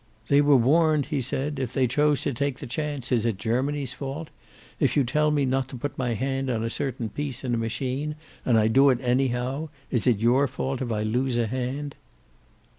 "They 0.29 0.41
were 0.41 0.55
warned," 0.55 1.05
he 1.05 1.21
said. 1.21 1.59
"If 1.59 1.73
they 1.73 1.85
chose 1.85 2.23
to 2.23 2.33
take 2.33 2.57
the 2.57 2.65
chance, 2.65 3.11
is 3.11 3.23
it 3.23 3.37
Germany's 3.37 3.93
fault? 3.93 4.29
If 4.79 4.97
you 4.97 5.03
tell 5.03 5.29
me 5.29 5.45
not 5.45 5.67
to 5.69 5.75
put 5.77 5.95
my 5.95 6.15
hand 6.15 6.49
on 6.49 6.63
a 6.63 6.71
certain 6.71 7.09
piece 7.09 7.43
in 7.43 7.53
a 7.53 7.57
machine 7.59 8.15
and 8.43 8.57
I 8.57 8.67
do 8.67 8.89
it 8.89 8.97
anyhow, 9.01 9.69
is 9.91 10.07
it 10.07 10.17
your 10.17 10.47
fault 10.47 10.81
if 10.81 10.91
I 10.91 11.03
lose 11.03 11.37
a 11.37 11.45
hand?" 11.45 11.93